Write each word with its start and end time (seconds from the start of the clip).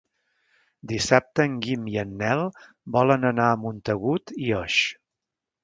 Dissabte 0.91 1.45
en 1.49 1.59
Guim 1.65 1.85
i 1.95 1.99
en 2.05 2.15
Nel 2.23 2.43
volen 2.97 3.29
anar 3.33 3.47
a 3.53 3.61
Montagut 3.67 4.37
i 4.47 4.51
Oix. 4.65 4.83